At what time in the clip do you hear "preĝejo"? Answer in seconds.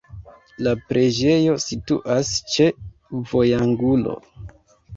0.91-1.59